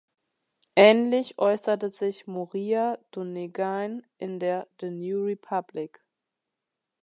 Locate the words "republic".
5.25-6.03